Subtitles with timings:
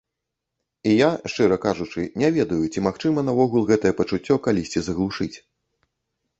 [0.91, 5.33] І я, шчыра кажучы, не ведаю, ці магчыма наогул гэтае пачуццё калісьці заглушыць.